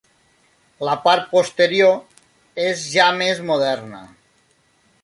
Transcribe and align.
La 0.87 0.95
part 1.03 1.27
posterior 1.33 2.65
és 2.65 2.83
ja 2.97 3.13
més 3.21 3.45
moderna. 3.53 4.05